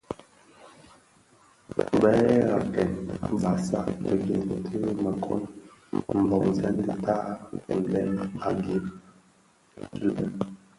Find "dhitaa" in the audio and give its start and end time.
6.87-7.27